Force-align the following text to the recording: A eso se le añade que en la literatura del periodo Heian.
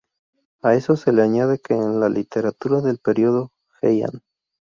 A 0.63 0.73
eso 0.73 0.95
se 0.95 1.13
le 1.13 1.21
añade 1.21 1.59
que 1.59 1.75
en 1.75 1.99
la 1.99 2.09
literatura 2.09 2.81
del 2.81 2.97
periodo 2.97 3.51
Heian. 3.83 4.23